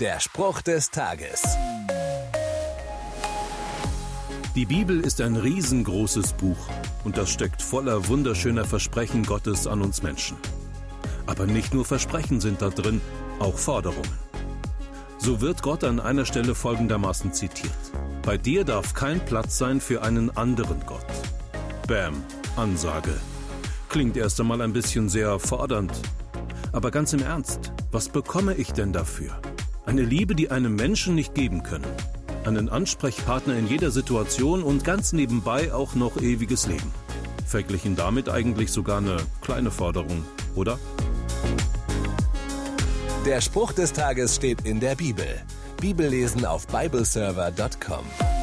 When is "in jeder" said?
33.56-33.92